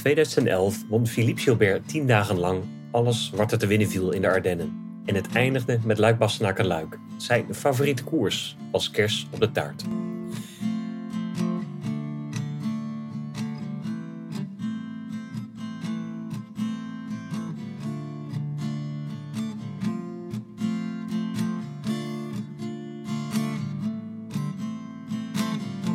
[0.00, 4.28] 2011 won Philippe Gilbert tien dagen lang alles wat er te winnen viel in de
[4.28, 5.00] Ardennen.
[5.04, 9.84] En het eindigde met Luik Bastenaken Luik, zijn favoriete koers als kers op de taart.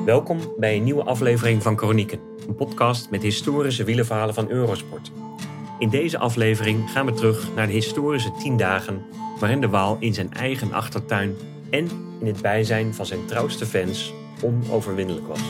[0.05, 2.19] Welkom bij een nieuwe aflevering van Chronieken,
[2.55, 5.11] podcast met historische wielenverhalen van Eurosport.
[5.79, 9.05] In deze aflevering gaan we terug naar de historische 10 dagen
[9.39, 11.35] waarin de Waal in zijn eigen achtertuin
[11.69, 15.41] en in het bijzijn van zijn trouwste fans onoverwinnelijk was.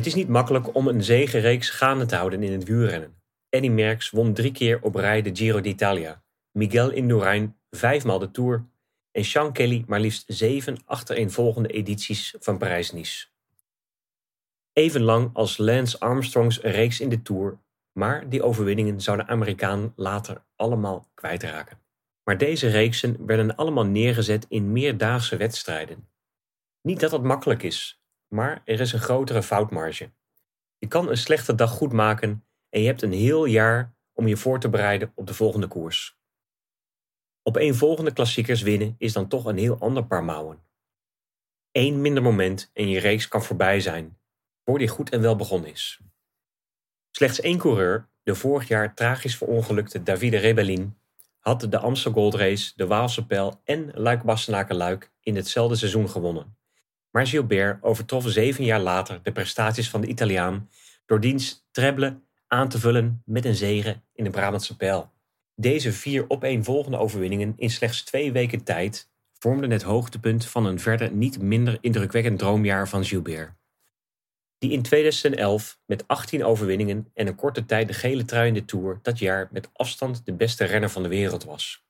[0.00, 3.22] Het is niet makkelijk om een zegenreeks gaande te houden in het wielrennen.
[3.48, 8.64] Eddy Merckx won drie keer op rij de Giro d'Italia, Miguel Indurain vijfmaal de Tour
[9.10, 13.26] en Sean Kelly maar liefst zeven achtereenvolgende edities van Parijs-Nice.
[14.72, 17.58] Even lang als Lance Armstrongs reeks in de Tour,
[17.92, 21.78] maar die overwinningen zou de Amerikaan later allemaal kwijtraken.
[22.24, 26.08] Maar deze reeksen werden allemaal neergezet in meerdaagse wedstrijden.
[26.82, 27.99] Niet dat dat makkelijk is,
[28.30, 30.10] maar er is een grotere foutmarge.
[30.78, 34.36] Je kan een slechte dag goed maken en je hebt een heel jaar om je
[34.36, 36.18] voor te bereiden op de volgende koers.
[37.42, 40.62] Op een volgende klassiekers winnen is dan toch een heel ander paar mouwen.
[41.72, 44.18] Eén minder moment en je reeks kan voorbij zijn,
[44.64, 46.00] voor die goed en wel begonnen is.
[47.10, 50.98] Slechts één coureur, de vorig jaar tragisch verongelukte Davide Rebellin,
[51.38, 56.08] had de Amstel Gold Race, de Waalse Pijl en Luik Bastenaken Luik in hetzelfde seizoen
[56.08, 56.58] gewonnen.
[57.10, 60.68] Maar Gilbert overtrof zeven jaar later de prestaties van de Italiaan
[61.06, 65.12] door diens treble aan te vullen met een zege in de Brabantse pijl.
[65.54, 71.12] Deze vier opeenvolgende overwinningen in slechts twee weken tijd vormden het hoogtepunt van een verder
[71.12, 73.52] niet minder indrukwekkend droomjaar van Gilbert.
[74.58, 78.64] Die in 2011 met 18 overwinningen en een korte tijd de gele trui in de
[78.64, 81.84] Tour dat jaar met afstand de beste renner van de wereld was.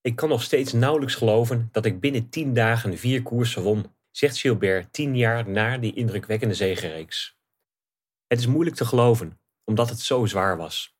[0.00, 4.38] Ik kan nog steeds nauwelijks geloven dat ik binnen 10 dagen vier koersen won zegt
[4.38, 7.38] Gilbert tien jaar na die indrukwekkende zegenreeks.
[8.26, 10.98] Het is moeilijk te geloven, omdat het zo zwaar was.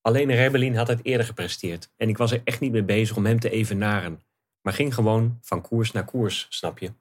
[0.00, 3.26] Alleen Rebellin had het eerder gepresteerd en ik was er echt niet mee bezig om
[3.26, 4.22] hem te evenaren,
[4.60, 6.92] maar ging gewoon van koers naar koers, snap je?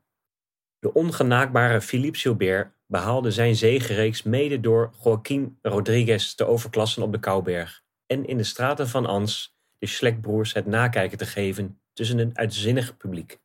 [0.79, 7.19] De ongenaakbare Philippe Gilbert behaalde zijn zegenreeks mede door Joaquim Rodriguez te overklassen op de
[7.19, 12.37] Kouberg en in de straten van Ans de Schlekbroers het nakijken te geven tussen een
[12.37, 13.40] uitzinnig publiek.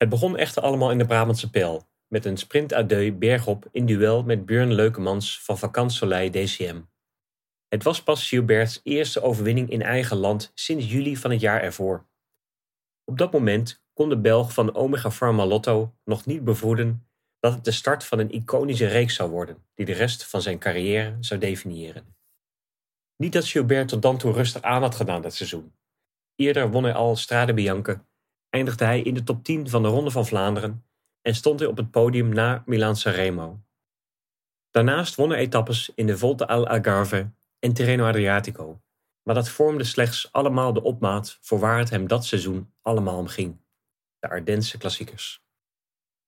[0.00, 4.22] Het begon echter allemaal in de Brabantse Pijl, met een sprint adieu bergop in duel
[4.22, 6.80] met Björn Leukemans van Vakant Soleil DCM.
[7.68, 12.06] Het was pas Gilberts eerste overwinning in eigen land sinds juli van het jaar ervoor.
[13.04, 17.64] Op dat moment kon de Belg van Omega Pharma Lotto nog niet bevroeden dat het
[17.64, 21.40] de start van een iconische reeks zou worden die de rest van zijn carrière zou
[21.40, 22.16] definiëren.
[23.16, 25.74] Niet dat Gilbert tot dan toe rustig aan had gedaan dat seizoen.
[26.34, 28.00] Eerder won hij al Strade Bianche
[28.50, 30.84] eindigde hij in de top 10 van de Ronde van Vlaanderen
[31.22, 33.60] en stond hij op het podium na Milaan Remo.
[34.70, 38.82] Daarnaast won hij etappes in de Volta al Algarve en Tirreno Adriatico,
[39.22, 43.26] maar dat vormde slechts allemaal de opmaat voor waar het hem dat seizoen allemaal om
[43.26, 43.60] ging:
[44.18, 45.42] de Ardense klassiekers.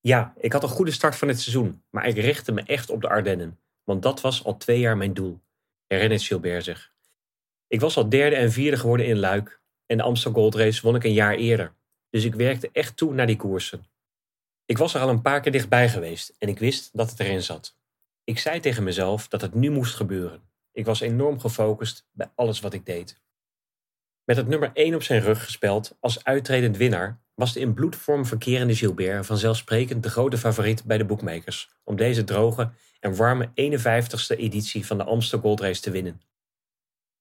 [0.00, 3.00] Ja, ik had een goede start van het seizoen, maar ik richtte me echt op
[3.00, 5.40] de Ardennen, want dat was al twee jaar mijn doel,
[5.86, 6.92] herinnert Gilbert zich.
[7.66, 10.94] Ik was al derde en vierde geworden in Luik en de Amstel Gold Race won
[10.94, 11.74] ik een jaar eerder.
[12.12, 13.84] Dus ik werkte echt toe naar die koersen.
[14.64, 17.42] Ik was er al een paar keer dichtbij geweest en ik wist dat het erin
[17.42, 17.76] zat.
[18.24, 20.42] Ik zei tegen mezelf dat het nu moest gebeuren.
[20.72, 23.20] Ik was enorm gefocust bij alles wat ik deed.
[24.24, 28.26] Met het nummer 1 op zijn rug gespeld als uittredend winnaar was de in bloedvorm
[28.26, 32.70] verkerende Gilbert vanzelfsprekend de grote favoriet bij de boekmakers om deze droge
[33.00, 36.20] en warme 51ste editie van de Amstel Gold Race te winnen.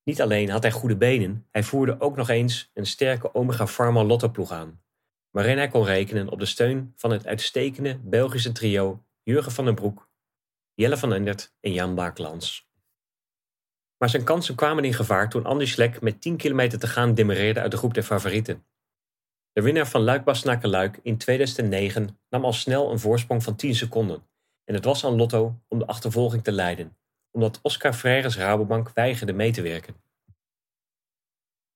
[0.04, 4.04] Niet alleen had hij goede benen, hij voerde ook nog eens een sterke Omega Pharma
[4.04, 4.82] Lotto-ploeg aan,
[5.30, 9.76] waarin hij kon rekenen op de steun van het uitstekende Belgische trio Jurgen van den
[9.76, 10.10] Broek,
[10.74, 12.70] Jelle van Endert en Jan Baaklands.
[13.98, 17.60] Maar zijn kansen kwamen in gevaar toen Andy Schlek met 10 kilometer te gaan demereerde
[17.60, 18.66] uit de groep der favorieten.
[19.52, 20.24] De winnaar van Luik
[20.62, 24.24] Luik in 2009 nam al snel een voorsprong van 10 seconden
[24.64, 26.96] en het was aan Lotto om de achtervolging te leiden
[27.32, 29.96] omdat Oscar Freires Rabobank weigerde mee te werken.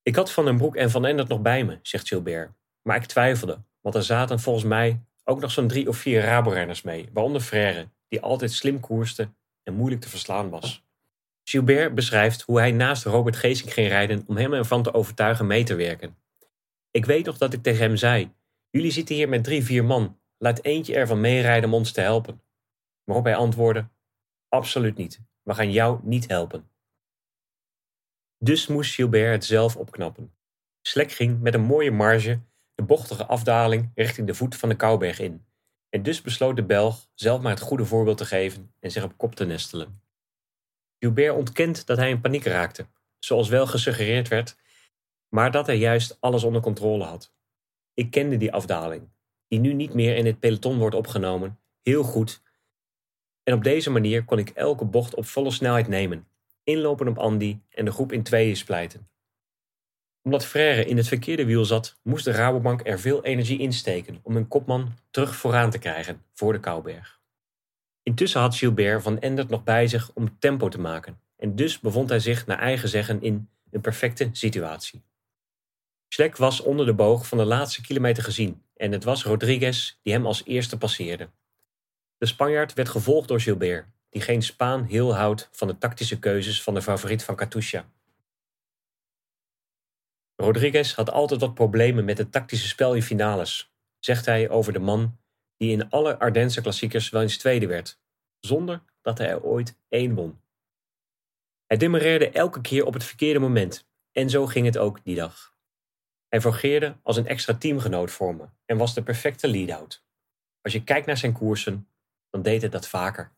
[0.02, 2.52] Ik had Van den Broek en Van Endert nog bij me, zegt Gilbert.
[2.81, 6.81] Maar ik twijfelde, want er zaten volgens mij ook nog zo'n drie of vier Rabo-renners
[6.81, 9.30] mee, waaronder Frère, die altijd slim koerste
[9.63, 10.84] en moeilijk te verslaan was.
[11.44, 15.63] Gilbert beschrijft hoe hij naast Robert Geesink ging rijden om hem ervan te overtuigen mee
[15.63, 16.18] te werken.
[16.92, 18.34] Ik weet nog dat ik tegen hem zei:
[18.69, 20.19] Jullie zitten hier met drie, vier man.
[20.38, 22.42] Laat eentje ervan meerijden om ons te helpen.
[23.04, 23.88] Waarop hij antwoordde:
[24.50, 25.19] Absoluut niet.
[25.45, 26.69] We gaan jou niet helpen.
[28.38, 30.36] Dus moest Gilbert het zelf opknappen.
[30.81, 32.39] Slek ging met een mooie marge
[32.75, 35.45] de bochtige afdaling richting de voet van de Kouberg in.
[35.89, 39.18] En dus besloot de Belg zelf maar het goede voorbeeld te geven en zich op
[39.18, 40.01] kop te nestelen.
[41.00, 42.88] Gilbert ontkent dat hij in paniek raakte,
[43.19, 44.57] zoals wel gesuggereerd werd,
[45.30, 47.33] maar dat hij juist alles onder controle had.
[47.94, 49.09] Ik kende die afdaling,
[49.47, 52.44] die nu niet meer in het peloton wordt opgenomen, heel goed.
[53.45, 56.27] En op deze manier kon ik elke bocht op volle snelheid nemen,
[56.63, 59.07] inlopen op Andy en de groep in tweeën splijten.
[60.21, 64.33] Omdat Frère in het verkeerde wiel zat, moest de Rabobank er veel energie insteken om
[64.33, 67.19] hun kopman terug vooraan te krijgen voor de Kouberg.
[68.03, 72.09] Intussen had Gilbert van Endert nog bij zich om tempo te maken en dus bevond
[72.09, 75.03] hij zich naar eigen zeggen in een perfecte situatie.
[76.07, 80.13] Schlek was onder de boog van de laatste kilometer gezien en het was Rodriguez die
[80.13, 81.30] hem als eerste passeerde.
[82.18, 86.64] De Spanjaard werd gevolgd door Gilbert, die geen Spaan heel houdt van de tactische keuzes
[86.64, 87.90] van de favoriet van Katusha.
[90.36, 94.80] Rodriguez had altijd wat problemen met het tactische spel in finales, zegt hij over de
[94.80, 95.18] man
[95.58, 98.00] die in alle Ardense klassiekers wel eens tweede werd,
[98.40, 100.42] zonder dat hij er ooit één won.
[101.66, 105.56] Hij demereerde elke keer op het verkeerde moment, en zo ging het ook die dag.
[106.28, 110.06] Hij fungeerde als een extra teamgenoot voor me en was de perfecte lead-out.
[110.62, 111.88] Als je kijkt naar zijn koersen,
[112.36, 113.32] dan deed hij dat vaker.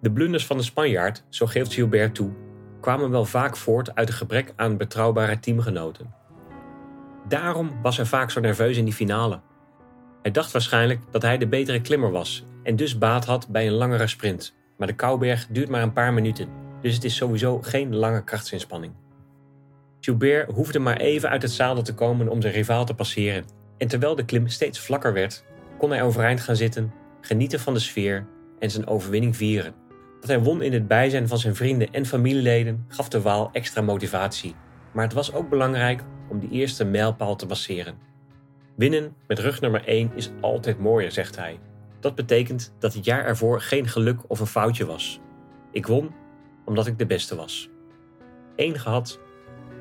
[0.00, 2.32] De blunders van de Spanjaard, zo geeft Gilbert toe,
[2.80, 6.14] kwamen wel vaak voort uit een gebrek aan betrouwbare teamgenoten.
[7.28, 9.40] Daarom was hij vaak zo nerveus in die finale.
[10.22, 13.72] Hij dacht waarschijnlijk dat hij de betere klimmer was en dus baat had bij een
[13.72, 14.54] langere sprint.
[14.76, 16.48] Maar de Kouberg duurt maar een paar minuten,
[16.80, 18.92] dus het is sowieso geen lange krachtsinspanning.
[20.00, 23.44] Gilbert hoefde maar even uit het zadel te komen om zijn rivaal te passeren.
[23.78, 25.44] En terwijl de klim steeds vlakker werd,
[25.84, 28.26] kon hij overeind gaan zitten, genieten van de sfeer
[28.58, 29.74] en zijn overwinning vieren.
[30.20, 33.82] Dat hij won in het bijzijn van zijn vrienden en familieleden gaf de Waal extra
[33.82, 34.54] motivatie.
[34.92, 37.94] Maar het was ook belangrijk om die eerste mijlpaal te passeren.
[38.76, 41.58] Winnen met rug nummer 1 is altijd mooier, zegt hij.
[42.00, 45.20] Dat betekent dat het jaar ervoor geen geluk of een foutje was.
[45.72, 46.14] Ik won
[46.64, 47.68] omdat ik de beste was.
[48.56, 49.20] Eén gehad,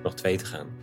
[0.03, 0.82] nog twee te gaan.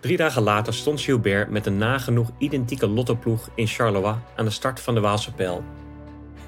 [0.00, 4.80] Drie dagen later stond Gilbert met een nagenoeg identieke lottoploeg in Charleroi aan de start
[4.80, 5.64] van de Waalse Pijl.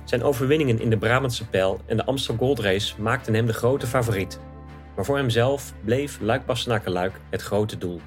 [0.04, 3.86] Zijn overwinningen in de Brabantse Pijl en de Amstel Gold Race maakten hem de grote
[3.86, 4.40] favoriet.
[4.96, 8.00] Maar voor hemzelf bleef Luik Bastenaken-Luik het grote doel.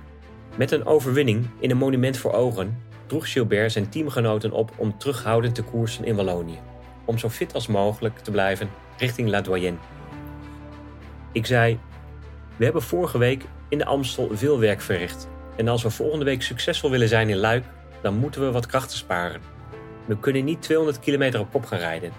[0.56, 5.56] Met een overwinning in een monument voor ogen droeg Gilbert zijn teamgenoten op om terughoudend
[5.56, 6.60] te koersen in Wallonië.
[7.06, 9.80] Om zo fit als mogelijk te blijven richting La Doyenne.
[11.32, 11.80] Ik zei:
[12.56, 15.34] We hebben vorige week in de Amstel veel werk verricht.
[15.58, 17.66] En als we volgende week succesvol willen zijn in Luik,
[18.02, 19.42] dan moeten we wat krachten sparen.
[20.08, 22.12] We kunnen niet 200 kilometer op kop gaan rijden.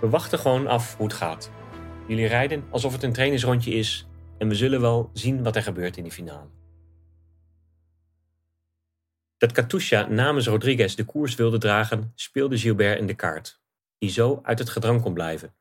[0.00, 1.50] We wachten gewoon af hoe het gaat.
[2.06, 4.06] Jullie rijden alsof het een trainingsrondje is
[4.38, 6.48] en we zullen wel zien wat er gebeurt in die finale.
[9.36, 13.60] Dat Katusha namens Rodriguez de koers wilde dragen, speelde Gilbert in de kaart,
[13.98, 15.54] die zo uit het gedrang kon blijven.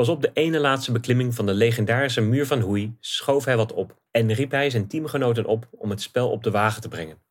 [0.00, 3.72] Pas op de ene laatste beklimming van de legendarische muur van Hoei schoof hij wat
[3.72, 7.22] op en riep hij zijn teamgenoten op om het spel op de wagen te brengen.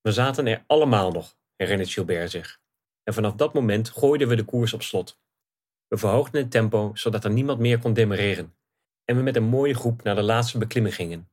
[0.00, 2.60] We zaten er allemaal nog, herinnert Gilbert zich.
[3.02, 5.20] En vanaf dat moment gooiden we de koers op slot.
[5.88, 8.54] We verhoogden het tempo zodat er niemand meer kon demereren
[9.04, 11.30] en we met een mooie groep naar de laatste beklimming gingen.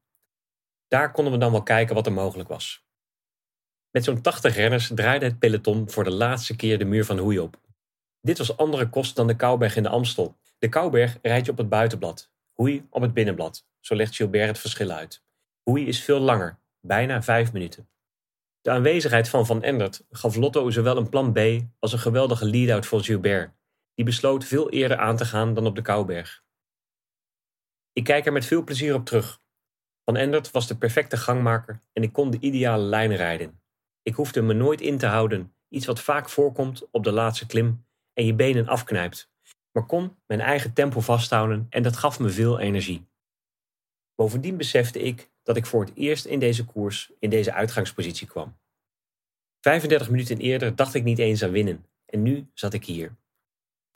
[0.88, 2.86] Daar konden we dan wel kijken wat er mogelijk was.
[3.92, 7.40] Met zo'n 80 renners draaide het peloton voor de laatste keer de muur van Hoei
[7.40, 7.60] op.
[8.22, 10.38] Dit was andere kost dan de Kouberg in de Amstel.
[10.58, 13.66] De Kouberg rijd je op het buitenblad, Hoei op het binnenblad.
[13.80, 15.24] Zo legt Gilbert het verschil uit.
[15.64, 17.90] Hoei is veel langer, bijna vijf minuten.
[18.62, 21.40] De aanwezigheid van Van Endert gaf Lotto zowel een plan B
[21.80, 23.52] als een geweldige lead-out voor Gilbert,
[23.94, 26.44] die besloot veel eerder aan te gaan dan op de Kouberg.
[27.94, 29.42] Ik kijk er met veel plezier op terug.
[30.06, 33.62] Van Endert was de perfecte gangmaker en ik kon de ideale lijn rijden.
[34.02, 37.86] Ik hoefde me nooit in te houden, iets wat vaak voorkomt op de laatste klim
[38.14, 39.32] en je benen afknijpt,
[39.72, 43.10] maar kon mijn eigen tempo vasthouden en dat gaf me veel energie.
[44.16, 48.60] Bovendien besefte ik dat ik voor het eerst in deze koers in deze uitgangspositie kwam.
[49.62, 53.16] 35 minuten eerder dacht ik niet eens aan winnen en nu zat ik hier.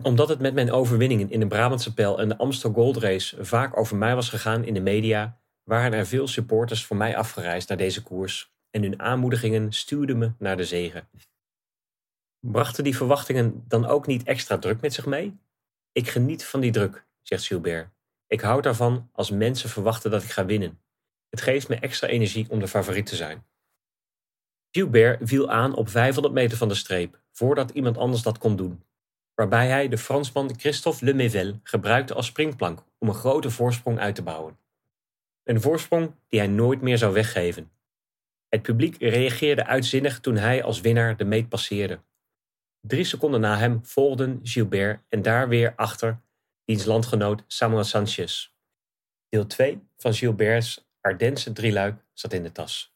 [0.03, 3.77] Omdat het met mijn overwinningen in de Brabantse Pijl en de Amstel Gold Race vaak
[3.77, 7.77] over mij was gegaan in de media, waren er veel supporters voor mij afgereisd naar
[7.77, 11.07] deze koers en hun aanmoedigingen stuurden me naar de zegen.
[12.51, 15.37] Brachten die verwachtingen dan ook niet extra druk met zich mee?
[15.91, 17.89] Ik geniet van die druk, zegt Gilbert.
[18.27, 20.79] Ik houd daarvan als mensen verwachten dat ik ga winnen.
[21.29, 23.45] Het geeft me extra energie om de favoriet te zijn.
[24.71, 28.83] Gilbert viel aan op 500 meter van de streep, voordat iemand anders dat kon doen,
[29.33, 34.23] waarbij hij de Fransman Christophe Lemaivel gebruikte als springplank om een grote voorsprong uit te
[34.23, 34.57] bouwen.
[35.43, 37.71] Een voorsprong die hij nooit meer zou weggeven.
[38.49, 41.99] Het publiek reageerde uitzinnig toen hij als winnaar de meet passeerde.
[42.87, 46.21] Drie seconden na hem volgden Gilbert en daar weer achter
[46.65, 48.51] diens landgenoot Samuel Sanchez.
[49.29, 52.95] Deel 2 van Gilbert's Ardense drieluik zat in de tas.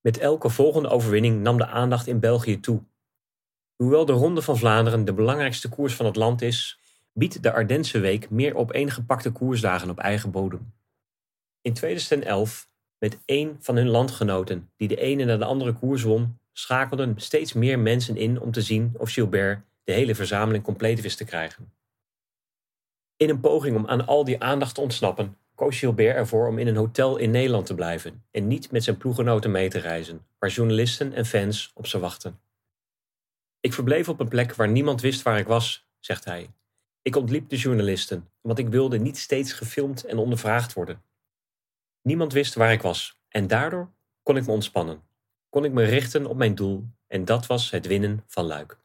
[0.00, 2.82] Met elke volgende overwinning nam de aandacht in België toe.
[3.76, 6.80] Hoewel de Ronde van Vlaanderen de belangrijkste koers van het land is,
[7.12, 10.74] biedt de Ardense Week meer opeengepakte koersdagen op eigen bodem.
[11.60, 16.38] In 2011, met één van hun landgenoten die de ene na de andere koers won,
[16.54, 21.16] schakelden steeds meer mensen in om te zien of Gilbert de hele verzameling compleet wist
[21.16, 21.72] te krijgen.
[23.16, 26.66] In een poging om aan al die aandacht te ontsnappen, koos Gilbert ervoor om in
[26.66, 30.50] een hotel in Nederland te blijven en niet met zijn ploegenoten mee te reizen, waar
[30.50, 32.40] journalisten en fans op ze wachten.
[33.60, 36.50] Ik verbleef op een plek waar niemand wist waar ik was, zegt hij.
[37.02, 41.02] Ik ontliep de journalisten, want ik wilde niet steeds gefilmd en ondervraagd worden.
[42.02, 43.90] Niemand wist waar ik was en daardoor
[44.22, 45.02] kon ik me ontspannen.
[45.54, 48.78] Kon ik me richten op mijn doel en dat was het winnen van Luik.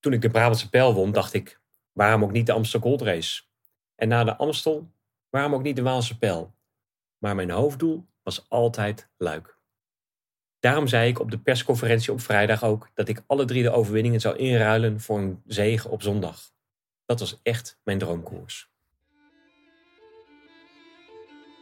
[0.00, 1.60] Toen ik de Brabantse pijl won, dacht ik,
[1.92, 3.42] waarom ook niet de Amstel Gold Race?
[3.94, 4.90] En na de Amstel,
[5.28, 6.54] waarom ook niet de Waalse pijl?
[7.18, 9.56] Maar mijn hoofddoel was altijd Luik.
[10.58, 14.20] Daarom zei ik op de persconferentie op vrijdag ook dat ik alle drie de overwinningen
[14.20, 16.52] zou inruilen voor een zege op zondag.
[17.04, 18.70] Dat was echt mijn droomkoers.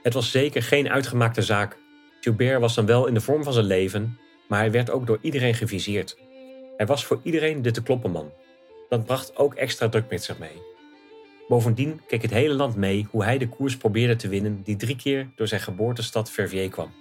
[0.02, 1.86] Het was zeker geen uitgemaakte zaak.
[2.20, 5.18] Gilbert was dan wel in de vorm van zijn leven, maar hij werd ook door
[5.20, 6.16] iedereen geviseerd.
[6.76, 8.32] Hij was voor iedereen de te kloppen man.
[8.88, 10.62] Dat bracht ook extra druk met zich mee.
[11.48, 14.96] Bovendien keek het hele land mee hoe hij de koers probeerde te winnen die drie
[14.96, 16.92] keer door zijn geboortestad Verviers kwam.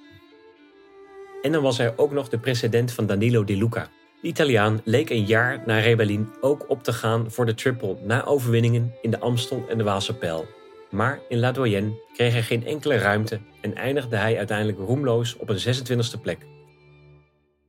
[1.41, 3.89] En dan was er ook nog de precedent van Danilo Di Luca.
[4.21, 8.25] De Italiaan leek een jaar na Rebellin ook op te gaan voor de triple na
[8.25, 10.56] overwinningen in de Amstel en de Waalse Pijl.
[10.89, 15.49] Maar in La Doyenne kreeg hij geen enkele ruimte en eindigde hij uiteindelijk roemloos op
[15.49, 16.45] een 26e plek.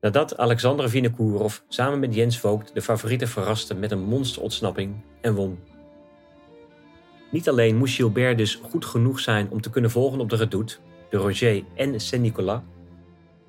[0.00, 5.58] Nadat Alexander Vinokourov samen met Jens Vogt de favorieten verraste met een monsterontsnapping en won.
[7.30, 10.76] Niet alleen moest Gilbert dus goed genoeg zijn om te kunnen volgen op de redoute,
[11.10, 12.60] de Roger en Saint-Nicolas,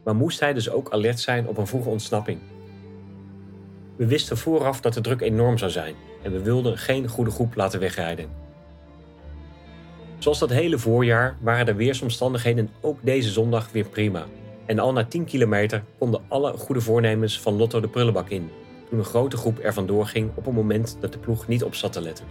[0.04, 2.40] maar moest hij dus ook alert zijn op een vroege ontsnapping.
[3.96, 7.56] We wisten vooraf dat de druk enorm zou zijn en we wilden geen goede groep
[7.56, 8.49] laten wegrijden.
[10.20, 14.26] Zoals dat hele voorjaar waren de weersomstandigheden ook deze zondag weer prima.
[14.66, 18.50] En al na 10 kilometer konden alle goede voornemens van Lotto de prullenbak in,
[18.90, 21.76] toen een grote groep er vandoor ging op een moment dat de ploeg niet op
[21.76, 22.26] zat te letten.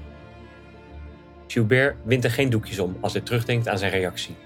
[1.47, 4.37] Gilbert wint er geen doekjes om als hij terugdenkt aan zijn reactie.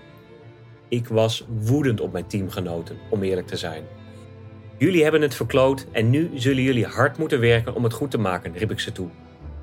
[0.89, 3.85] Ik was woedend op mijn teamgenoten, om eerlijk te zijn.
[4.79, 8.19] Jullie hebben het verkloot en nu zullen jullie hard moeten werken om het goed te
[8.19, 9.09] maken, riep ik ze toe.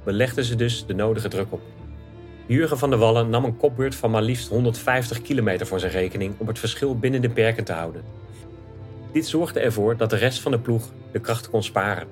[0.04, 1.62] We legden ze dus de nodige druk op.
[2.50, 6.34] Jurgen van der Wallen nam een kopbeurt van maar liefst 150 kilometer voor zijn rekening
[6.38, 8.04] om het verschil binnen de perken te houden.
[9.12, 12.08] Dit zorgde ervoor dat de rest van de ploeg de kracht kon sparen.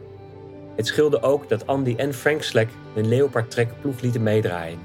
[0.76, 4.80] Het scheelde ook dat Andy en Frank Slek hun Leopard Trek ploeg lieten meedraaien.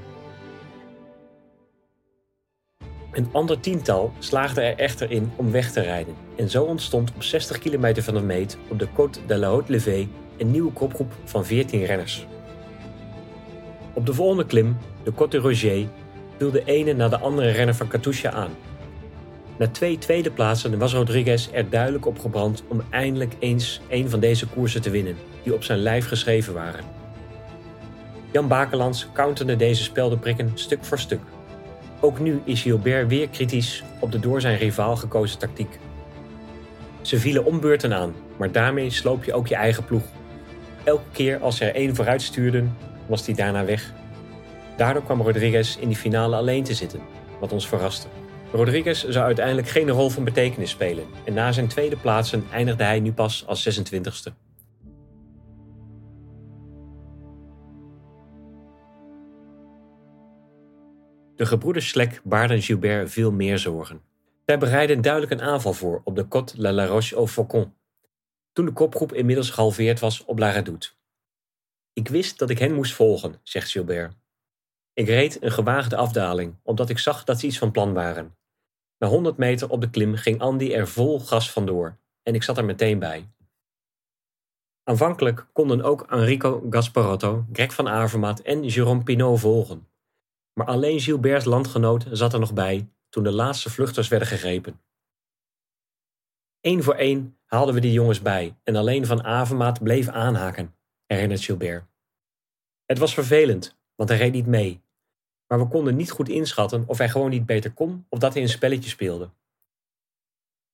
[3.12, 7.22] Een ander tiental slaagde er echter in om weg te rijden en zo ontstond op
[7.22, 11.44] 60 kilometer van de meet op de Côte de la Haute-Levée een nieuwe kopgroep van
[11.44, 12.26] 14 renners.
[13.94, 15.86] Op de volgende klim, de Côte de Roger,
[16.38, 18.50] viel de ene na de andere renner van Katusha aan.
[19.56, 24.20] Na twee tweede plaatsen was Rodriguez er duidelijk op gebrand om eindelijk eens een van
[24.20, 26.84] deze koersen te winnen, die op zijn lijf geschreven waren.
[28.32, 31.20] Jan Bakelands counterde deze speldenprikken stuk voor stuk.
[32.00, 35.78] Ook nu is Gilbert weer kritisch op de door zijn rivaal gekozen tactiek.
[37.02, 40.04] Ze vielen ombeurten aan, maar daarmee sloop je ook je eigen ploeg.
[40.84, 42.76] Elke keer als ze er één vooruit stuurden,
[43.12, 43.92] was die daarna weg.
[44.76, 47.00] Daardoor kwam Rodriguez in die finale alleen te zitten,
[47.40, 48.06] wat ons verraste.
[48.52, 53.00] Rodriguez zou uiteindelijk geen rol van betekenis spelen en na zijn tweede plaatsen eindigde hij
[53.00, 54.32] nu pas als 26e.
[61.36, 64.00] De gebroeders Slek baarden Gilbert veel meer zorgen.
[64.46, 67.74] Zij bereidden duidelijk een aanval voor op de Côte La Roche au Faucon,
[68.52, 70.88] toen de kopgroep inmiddels gehalveerd was op La Redoute.
[71.92, 74.14] Ik wist dat ik hen moest volgen, zegt Gilbert.
[74.92, 78.36] Ik reed een gewaagde afdaling, omdat ik zag dat ze iets van plan waren.
[78.98, 82.58] Na 100 meter op de klim ging Andy er vol gas vandoor en ik zat
[82.58, 83.30] er meteen bij.
[84.84, 89.88] Aanvankelijk konden ook Enrico Gasparotto, Greg van Avermaat en Jérôme Pinot volgen.
[90.52, 94.80] Maar alleen Gilbert's landgenoot zat er nog bij toen de laatste vluchters werden gegrepen.
[96.60, 100.74] Eén voor één haalden we die jongens bij en alleen Van Avermaat bleef aanhaken,
[101.12, 101.84] herinnert Gilbert.
[102.86, 104.80] Het was vervelend, want hij reed niet mee.
[105.46, 108.42] Maar we konden niet goed inschatten of hij gewoon niet beter kon of dat hij
[108.42, 109.30] een spelletje speelde.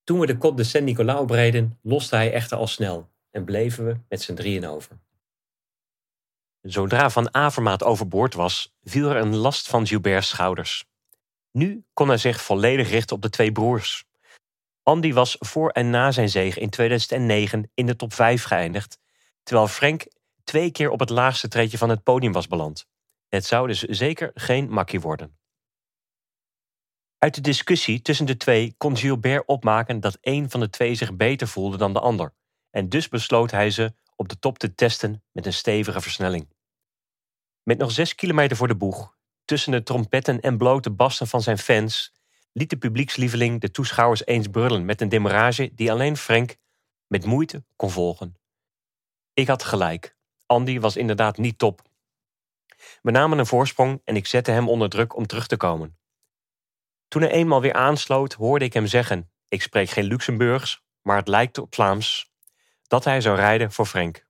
[0.04, 3.96] Toen we de Côte de Saint-Nicolas opreden, loste hij echter al snel en bleven we
[4.08, 4.98] met z'n drieën over.
[6.60, 10.84] Zodra Van Avermaat overboord was, viel er een last van Gilbert's schouders.
[11.52, 14.04] Nu kon hij zich volledig richten op de twee broers.
[14.82, 18.98] Andy was voor en na zijn zege in 2009 in de top 5 geëindigd,
[19.42, 20.06] terwijl Frank
[20.48, 22.86] twee keer op het laagste treedje van het podium was beland.
[23.28, 25.38] Het zou dus zeker geen makkie worden.
[27.18, 31.16] Uit de discussie tussen de twee kon Gilbert opmaken dat een van de twee zich
[31.16, 32.34] beter voelde dan de ander,
[32.70, 36.48] en dus besloot hij ze op de top te testen met een stevige versnelling.
[37.62, 41.58] Met nog zes kilometer voor de boeg, tussen de trompetten en blote bassen van zijn
[41.58, 42.12] fans,
[42.52, 46.56] liet de publiekslieveling de toeschouwers eens brullen met een demarage die alleen Frank
[47.06, 48.36] met moeite kon volgen.
[49.32, 50.17] Ik had gelijk.
[50.48, 51.82] Andy was inderdaad niet top.
[53.02, 55.98] We namen een voorsprong en ik zette hem onder druk om terug te komen.
[57.08, 61.28] Toen hij eenmaal weer aansloot, hoorde ik hem zeggen: Ik spreek geen Luxemburgs, maar het
[61.28, 62.32] lijkt op Vlaams,
[62.82, 64.26] dat hij zou rijden voor Frank.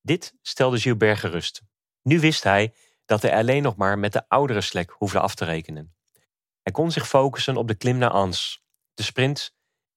[0.00, 1.62] Dit stelde Gilbert gerust.
[2.02, 5.44] Nu wist hij dat hij alleen nog maar met de oudere slek hoefde af te
[5.44, 5.96] rekenen.
[6.62, 9.54] Hij kon zich focussen op de klim naar Ans, de sprint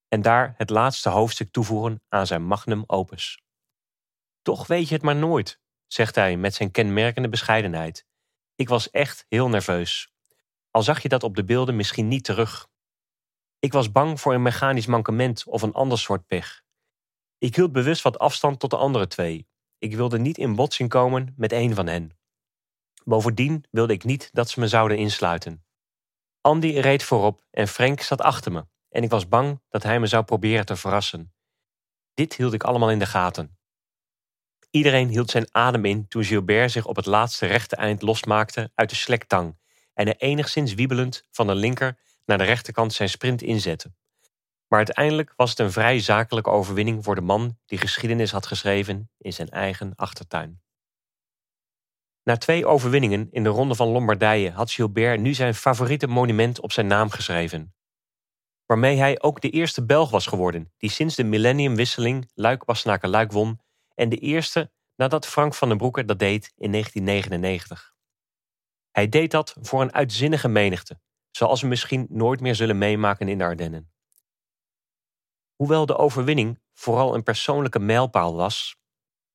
[0.08, 3.44] en daar het laatste hoofdstuk toevoegen aan zijn magnum opus.
[4.42, 8.06] Toch weet je het maar nooit, zegt hij met zijn kenmerkende bescheidenheid.
[8.56, 10.14] Ik was echt heel nerveus.
[10.70, 12.70] Al zag je dat op de beelden misschien niet terug.
[13.60, 16.64] Ik was bang voor een mechanisch mankement of een ander soort pech.
[17.38, 19.48] Ik hield bewust wat afstand tot de andere twee.
[19.78, 22.18] Ik wilde niet in botsing komen met een van hen.
[23.04, 25.66] Bovendien wilde ik niet dat ze me zouden insluiten.
[26.42, 30.08] Andy reed voorop en Frank zat achter me en ik was bang dat hij me
[30.08, 31.34] zou proberen te verrassen.
[32.14, 33.58] Dit hield ik allemaal in de gaten.
[34.72, 38.90] Iedereen hield zijn adem in toen Gilbert zich op het laatste rechte eind losmaakte uit
[38.90, 39.58] de slektang
[39.94, 43.92] en er enigszins wiebelend van de linker naar de rechterkant zijn sprint inzette.
[44.68, 49.10] Maar uiteindelijk was het een vrij zakelijke overwinning voor de man die geschiedenis had geschreven
[49.18, 50.62] in zijn eigen achtertuin.
[52.24, 56.72] Na twee overwinningen in de Ronde van Lombardije had Gilbert nu zijn favoriete monument op
[56.72, 57.74] zijn naam geschreven.
[58.66, 63.60] Waarmee hij ook de eerste Belg was geworden die sinds de millenniumwisseling Luik-Bastenaken-Luik won
[63.96, 67.94] en de eerste nadat Frank van den Broeke dat deed in 1999.
[68.92, 71.00] Hij deed dat voor een uitzinnige menigte,
[71.32, 73.92] zoals we misschien nooit meer zullen meemaken in de Ardennen.
[75.56, 78.76] Hoewel de overwinning vooral een persoonlijke mijlpaal was,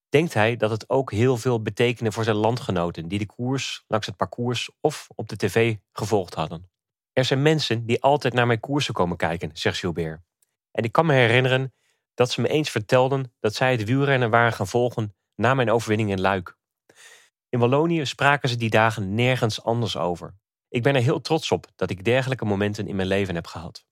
[0.08, 4.06] denkt hij dat het ook heel veel betekende voor zijn landgenoten die de koers langs
[4.06, 6.70] het parcours of op de tv gevolgd hadden.
[7.12, 10.20] Er zijn mensen die altijd naar mijn koersen komen kijken, zegt Gilbert.
[10.70, 11.74] En ik kan me herinneren
[12.16, 16.10] dat ze me eens vertelden dat zij het wielrennen waren gaan volgen na mijn overwinning
[16.10, 16.56] in Luik.
[17.48, 20.34] In Wallonië spraken ze die dagen nergens anders over.
[20.68, 23.84] Ik ben er heel trots op dat ik dergelijke momenten in mijn leven heb gehad.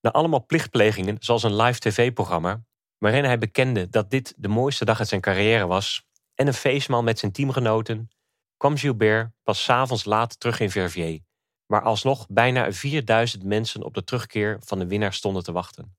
[0.00, 2.62] Na allemaal plichtplegingen, zoals een live tv-programma,
[2.98, 7.02] waarin hij bekende dat dit de mooiste dag uit zijn carrière was, en een feestmaal
[7.02, 8.08] met zijn teamgenoten,
[8.56, 11.20] kwam Gilbert pas s'avonds laat terug in Verviers,
[11.66, 15.98] waar alsnog bijna 4000 mensen op de terugkeer van de winnaar stonden te wachten.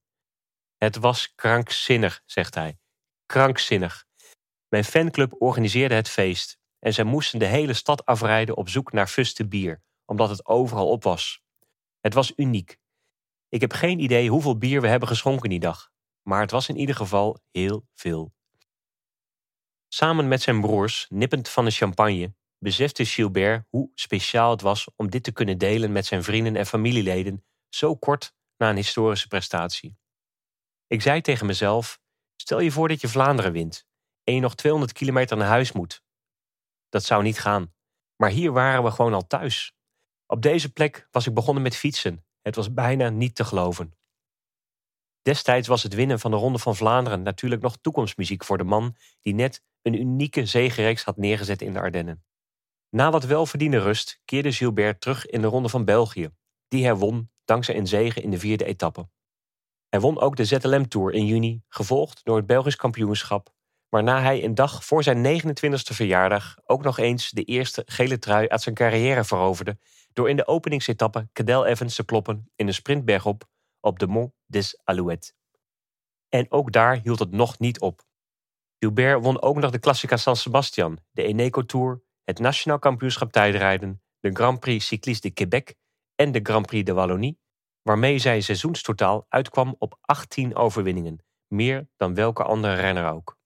[0.83, 2.79] Het was krankzinnig, zegt hij.
[3.25, 4.05] Krankzinnig.
[4.67, 9.07] Mijn fanclub organiseerde het feest en zij moesten de hele stad afrijden op zoek naar
[9.07, 11.41] fuste bier, omdat het overal op was.
[11.99, 12.77] Het was uniek.
[13.49, 15.91] Ik heb geen idee hoeveel bier we hebben geschonken die dag,
[16.21, 18.33] maar het was in ieder geval heel veel.
[19.87, 25.09] Samen met zijn broers, nippend van de champagne, besefte Gilbert hoe speciaal het was om
[25.09, 29.99] dit te kunnen delen met zijn vrienden en familieleden zo kort na een historische prestatie.
[30.91, 31.99] Ik zei tegen mezelf:
[32.35, 33.85] stel je voor dat je Vlaanderen wint
[34.23, 36.03] en je nog 200 kilometer naar huis moet.
[36.89, 37.73] Dat zou niet gaan.
[38.15, 39.73] Maar hier waren we gewoon al thuis.
[40.25, 42.25] Op deze plek was ik begonnen met fietsen.
[42.41, 43.97] Het was bijna niet te geloven.
[45.21, 48.95] Destijds was het winnen van de Ronde van Vlaanderen natuurlijk nog toekomstmuziek voor de man
[49.21, 52.25] die net een unieke zegenreeks had neergezet in de Ardennen.
[52.89, 56.29] Na wat welverdiende rust keerde Gilbert terug in de Ronde van België,
[56.67, 59.09] die hij won dankzij een zege in de vierde etappe.
[59.91, 63.53] Hij won ook de ZLM Tour in juni, gevolgd door het Belgisch kampioenschap,
[63.91, 68.47] Waarna hij een dag voor zijn 29e verjaardag ook nog eens de eerste gele trui
[68.47, 69.77] uit zijn carrière veroverde
[70.13, 73.43] door in de openingsetappe Cadel Evans te kloppen in een sprintbergop
[73.79, 75.33] op de Mont des Alouettes.
[76.29, 78.01] En ook daar hield het nog niet op.
[78.79, 84.01] Gilbert won ook nog de Classica San Sebastian, de Eneco Tour, het Nationaal Kampioenschap Tijdrijden,
[84.19, 85.75] de Grand Prix Cycliste de Québec
[86.15, 87.39] en de Grand Prix de Wallonie,
[87.81, 93.37] waarmee zijn seizoenstotaal uitkwam op 18 overwinningen, meer dan welke andere renner ook.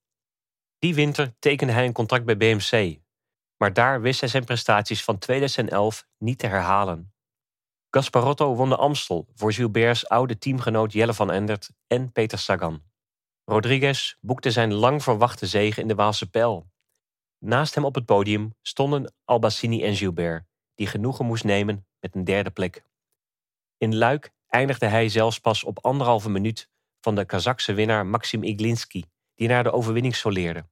[0.80, 3.00] Die winter tekende hij een contract bij BMC,
[3.58, 7.14] maar daar wist hij zijn prestaties van 2011 niet te herhalen.
[7.90, 12.84] Gasparotto won de Amstel voor Gilbert's oude teamgenoot Jelle van Endert en Peter Sagan.
[13.46, 16.68] Rodriguez boekte zijn lang verwachte zege in de Waalse Pijl.
[17.40, 22.24] Naast hem op het podium stonden Albacini en Gilbert, die genoegen moest nemen met een
[22.24, 22.84] derde plek.
[23.86, 26.70] In Luik eindigde hij zelfs pas op anderhalve minuut
[27.02, 30.66] van de Kazakse winnaar Maxim Iglinski, die naar de overwinning soleerde.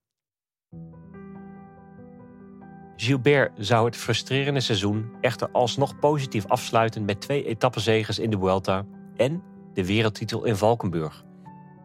[2.96, 8.86] Gilbert zou het frustrerende seizoen echter alsnog positief afsluiten met twee etappenzegers in de Vuelta
[9.16, 11.24] en de wereldtitel in Valkenburg,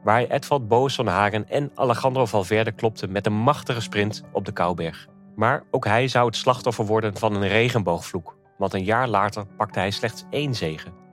[0.02, 4.44] waar hij Edvald Boas van Hagen en Alejandro Valverde klopte met een machtige sprint op
[4.44, 5.06] de Kouberg.
[5.36, 9.78] Maar ook hij zou het slachtoffer worden van een regenboogvloek, want een jaar later pakte
[9.78, 11.06] hij slechts één zege,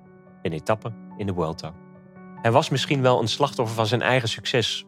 [0.45, 1.73] een etappe in de Vuelta.
[2.41, 4.85] Hij was misschien wel een slachtoffer van zijn eigen succes.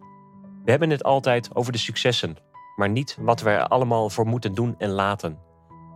[0.63, 2.37] We hebben het altijd over de successen,
[2.75, 5.39] maar niet wat we er allemaal voor moeten doen en laten.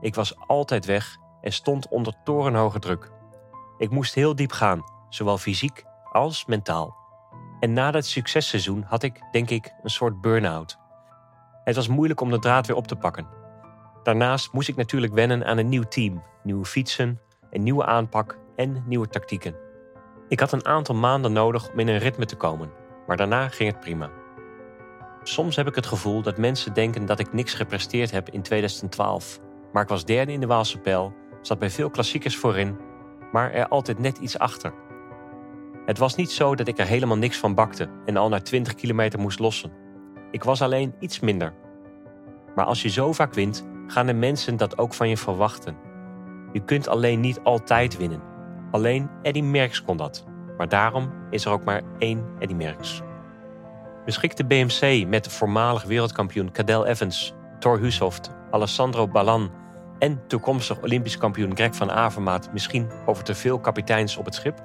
[0.01, 3.11] Ik was altijd weg en stond onder torenhoge druk.
[3.77, 6.95] Ik moest heel diep gaan, zowel fysiek als mentaal.
[7.59, 10.77] En na dat successeizoen had ik, denk ik, een soort burn-out.
[11.63, 13.27] Het was moeilijk om de draad weer op te pakken.
[14.03, 17.19] Daarnaast moest ik natuurlijk wennen aan een nieuw team, nieuwe fietsen,
[17.49, 19.55] een nieuwe aanpak en nieuwe tactieken.
[20.27, 22.71] Ik had een aantal maanden nodig om in een ritme te komen,
[23.07, 24.09] maar daarna ging het prima.
[25.23, 29.39] Soms heb ik het gevoel dat mensen denken dat ik niks gepresteerd heb in 2012.
[29.71, 32.77] Maar ik was derde in de Waalse pijl, zat bij veel klassiekers voorin,
[33.31, 34.73] maar er altijd net iets achter.
[35.85, 38.75] Het was niet zo dat ik er helemaal niks van bakte en al na 20
[38.75, 39.71] kilometer moest lossen.
[40.31, 41.53] Ik was alleen iets minder.
[42.55, 45.77] Maar als je zo vaak wint, gaan de mensen dat ook van je verwachten.
[46.51, 48.30] Je kunt alleen niet altijd winnen.
[48.71, 50.25] Alleen Eddy Merckx kon dat.
[50.57, 53.01] Maar daarom is er ook maar één Eddy Merckx
[54.05, 59.51] beschikte BMC met voormalig wereldkampioen Cadel Evans, Thor Hushoft, Alessandro Ballan
[59.99, 64.63] en toekomstig Olympisch kampioen Greg van Avermaat misschien over te veel kapiteins op het schip?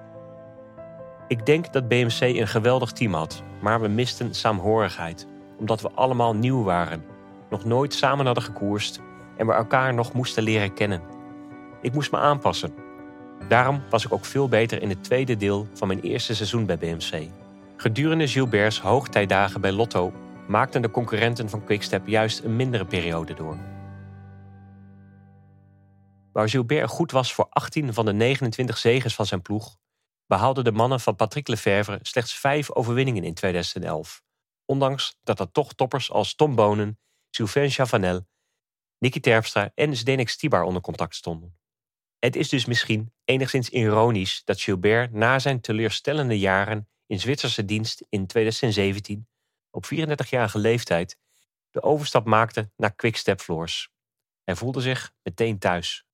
[1.28, 5.26] Ik denk dat BMC een geweldig team had, maar we misten saamhorigheid,
[5.58, 7.04] omdat we allemaal nieuw waren,
[7.50, 9.00] nog nooit samen hadden gekoerst
[9.36, 11.02] en we elkaar nog moesten leren kennen.
[11.80, 12.85] Ik moest me aanpassen.
[13.48, 16.78] Daarom was ik ook veel beter in het tweede deel van mijn eerste seizoen bij
[16.78, 17.28] BMC.
[17.76, 20.12] Gedurende Gilbert's hoogtijdagen bij Lotto
[20.48, 23.58] maakten de concurrenten van Quickstep juist een mindere periode door.
[26.32, 29.76] Waar Gilbert goed was voor 18 van de 29 zegens van zijn ploeg,
[30.26, 34.22] behaalden de mannen van Patrick Lefevre slechts vijf overwinningen in 2011.
[34.64, 36.98] Ondanks dat er toch toppers als Tom Bonen,
[37.30, 38.26] Sylvain Chavanel,
[38.98, 41.56] Nicky Terpstra en Zdenek Stibar onder contact stonden.
[42.18, 48.04] Het is dus misschien enigszins ironisch dat Gilbert na zijn teleurstellende jaren in Zwitserse dienst
[48.08, 49.28] in 2017
[49.70, 51.18] op 34-jarige leeftijd
[51.70, 53.90] de overstap maakte naar Quickstep Floors.
[54.44, 56.04] Hij voelde zich meteen thuis.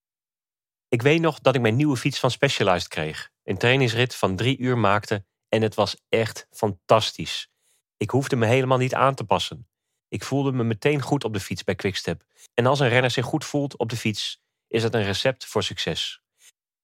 [0.88, 4.58] Ik weet nog dat ik mijn nieuwe fiets van Specialized kreeg, een trainingsrit van drie
[4.58, 7.50] uur maakte en het was echt fantastisch.
[7.96, 9.68] Ik hoefde me helemaal niet aan te passen.
[10.08, 12.22] Ik voelde me meteen goed op de fiets bij Quickstep.
[12.54, 14.41] En als een renner zich goed voelt op de fiets,
[14.72, 16.22] is dat een recept voor succes.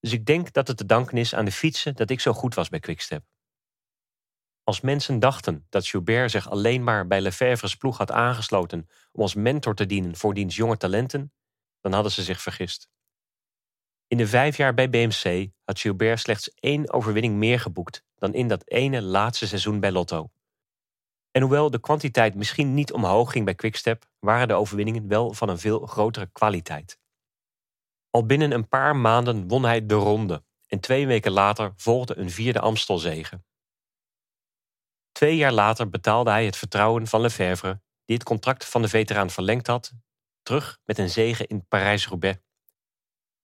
[0.01, 2.55] Dus ik denk dat het te danken is aan de fietsen dat ik zo goed
[2.55, 3.25] was bij Quickstep.
[4.65, 9.35] Als mensen dachten dat Joubert zich alleen maar bij Lefebvre's ploeg had aangesloten om als
[9.35, 11.33] mentor te dienen voor diens jonge talenten,
[11.81, 12.89] dan hadden ze zich vergist.
[14.07, 18.49] In de vijf jaar bij BMC had Gilbert slechts één overwinning meer geboekt dan in
[18.49, 20.31] dat ene laatste seizoen bij Lotto.
[21.31, 25.49] En hoewel de kwantiteit misschien niet omhoog ging bij Quickstep, waren de overwinningen wel van
[25.49, 26.99] een veel grotere kwaliteit.
[28.11, 32.31] Al binnen een paar maanden won hij de ronde en twee weken later volgde een
[32.31, 33.43] vierde Amstelzege.
[35.13, 39.31] Twee jaar later betaalde hij het vertrouwen van Lefebvre, die het contract van de veteraan
[39.31, 39.93] verlengd had,
[40.43, 42.39] terug met een zege in Parijs-Roubaix.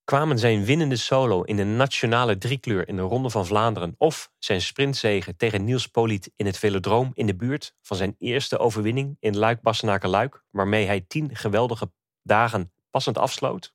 [0.04, 4.60] Kwamen zijn winnende solo in de nationale driekleur in de Ronde van Vlaanderen of zijn
[4.60, 9.36] sprintzege tegen Niels Poliet in het velodroom in de buurt van zijn eerste overwinning in
[9.36, 13.73] Luik-Bastenaken-Luik, waarmee hij tien geweldige dagen passend afsloot?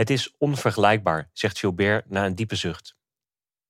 [0.00, 2.96] Het is onvergelijkbaar, zegt Gilbert na een diepe zucht.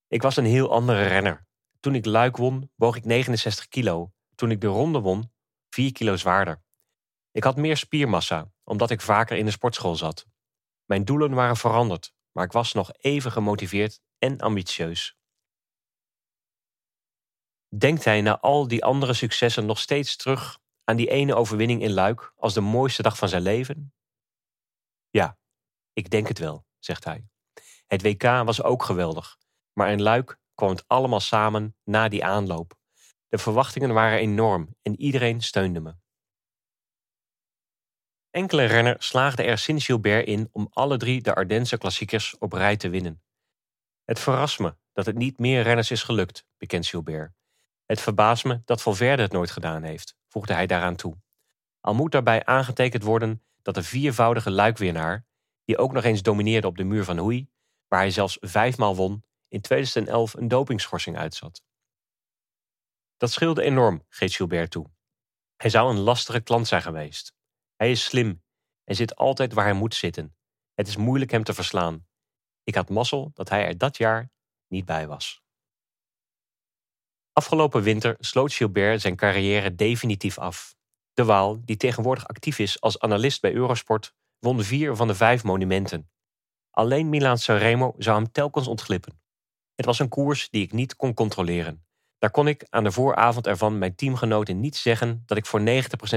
[0.08, 1.48] Ik was een heel andere renner
[1.80, 4.12] toen ik Luik won, woog ik 69 kilo.
[4.34, 5.32] Toen ik de ronde won,
[5.70, 6.62] 4 kilo zwaarder.
[7.32, 10.26] Ik had meer spiermassa, omdat ik vaker in de sportschool zat.
[10.84, 15.18] Mijn doelen waren veranderd, maar ik was nog even gemotiveerd en ambitieus.
[17.76, 21.92] Denkt hij na al die andere successen nog steeds terug aan die ene overwinning in
[21.92, 23.94] Luik als de mooiste dag van zijn leven?
[25.08, 25.38] Ja,
[26.00, 27.24] ik denk het wel, zegt hij.
[27.86, 29.36] Het WK was ook geweldig,
[29.72, 32.78] maar in Luik kwam het allemaal samen na die aanloop.
[33.28, 35.94] De verwachtingen waren enorm en iedereen steunde me.
[38.30, 42.76] Enkele renners slaagden er sinds Gilbert in om alle drie de Ardense klassiekers op rij
[42.76, 43.22] te winnen.
[44.04, 47.32] Het verrast me dat het niet meer renners is gelukt, bekent Gilbert.
[47.86, 51.18] Het verbaast me dat Valverde het nooit gedaan heeft, voegde hij daaraan toe.
[51.80, 55.26] Al moet daarbij aangetekend worden dat de viervoudige luikwinnaar,
[55.70, 57.48] die ook nog eens domineerde op de muur van Hoei,
[57.88, 61.62] waar hij zelfs vijfmaal won, in 2011 een dopingschorsing uitzat.
[63.16, 64.90] Dat scheelde enorm, geeft Gilbert toe.
[65.56, 67.35] Hij zou een lastige klant zijn geweest.
[67.76, 68.42] Hij is slim
[68.85, 70.37] en zit altijd waar hij moet zitten.
[70.74, 72.06] Het is moeilijk hem te verslaan.
[72.62, 74.30] Ik had mazzel dat hij er dat jaar
[74.66, 75.42] niet bij was.
[77.33, 80.76] Afgelopen winter sloot Gilbert zijn carrière definitief af.
[81.12, 85.44] De Waal, die tegenwoordig actief is als analist bij Eurosport, won vier van de vijf
[85.44, 86.11] monumenten.
[86.70, 89.20] Alleen Milaan-Sanremo zou hem telkens ontglippen.
[89.74, 91.85] Het was een koers die ik niet kon controleren.
[92.18, 95.64] Daar kon ik aan de vooravond ervan mijn teamgenoten niet zeggen dat ik voor 90%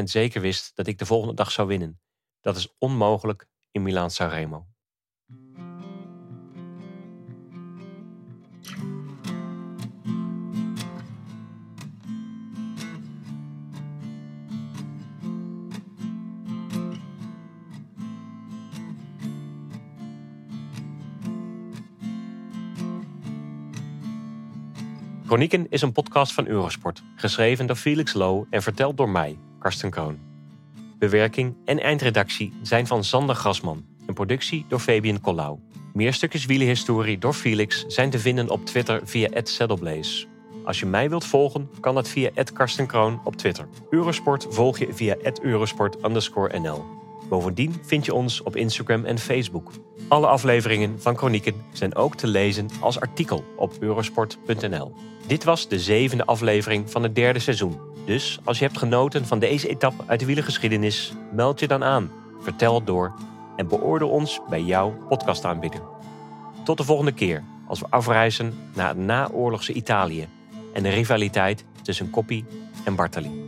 [0.04, 2.02] zeker wist dat ik de volgende dag zou winnen.
[2.40, 4.73] Dat is onmogelijk in Milaan-Sanremo.
[25.34, 29.90] Chronieken is een podcast van Eurosport, geschreven door Felix Low en verteld door mij, Karsten
[29.90, 30.20] Kroon.
[31.00, 35.60] Bewerking en eindredactie zijn van Sander Grasman en productie door Fabian Collau.
[35.94, 40.26] Meer stukjes wielenhistorie door Felix zijn te vinden op Twitter via @saddleblaze.
[40.66, 43.68] Als je mij wilt volgen, kan dat via @karstenkroon op Twitter.
[43.90, 47.03] Eurosport volg je via @eurosport_nl.
[47.34, 49.72] Bovendien vind je ons op Instagram en Facebook.
[50.08, 54.94] Alle afleveringen van Chronieken zijn ook te lezen als artikel op eurosport.nl.
[55.28, 57.80] Dit was de zevende aflevering van het derde seizoen.
[58.06, 62.12] Dus als je hebt genoten van deze etappe uit de wielergeschiedenis, meld je dan aan,
[62.40, 63.14] vertel het door
[63.56, 65.82] en beoordeel ons bij jouw podcastaanbieder.
[66.64, 70.28] Tot de volgende keer als we afreizen naar het naoorlogse Italië
[70.74, 72.46] en de rivaliteit tussen Coppi
[72.84, 73.43] en Bartali.